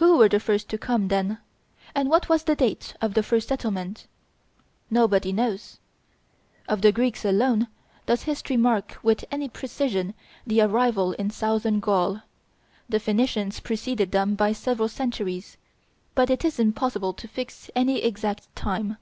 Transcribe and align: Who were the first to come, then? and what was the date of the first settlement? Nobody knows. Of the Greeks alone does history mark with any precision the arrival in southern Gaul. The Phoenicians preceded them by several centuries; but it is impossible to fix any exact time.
Who 0.00 0.16
were 0.16 0.30
the 0.30 0.40
first 0.40 0.70
to 0.70 0.78
come, 0.78 1.08
then? 1.08 1.40
and 1.94 2.08
what 2.08 2.30
was 2.30 2.44
the 2.44 2.56
date 2.56 2.94
of 3.02 3.12
the 3.12 3.22
first 3.22 3.48
settlement? 3.48 4.06
Nobody 4.88 5.30
knows. 5.30 5.78
Of 6.66 6.80
the 6.80 6.90
Greeks 6.90 7.22
alone 7.22 7.68
does 8.06 8.22
history 8.22 8.56
mark 8.56 8.96
with 9.02 9.26
any 9.30 9.46
precision 9.50 10.14
the 10.46 10.62
arrival 10.62 11.12
in 11.12 11.28
southern 11.28 11.80
Gaul. 11.80 12.22
The 12.88 12.98
Phoenicians 12.98 13.60
preceded 13.60 14.10
them 14.10 14.36
by 14.36 14.52
several 14.52 14.88
centuries; 14.88 15.58
but 16.14 16.30
it 16.30 16.46
is 16.46 16.58
impossible 16.58 17.12
to 17.12 17.28
fix 17.28 17.70
any 17.76 17.98
exact 18.02 18.48
time. 18.56 18.96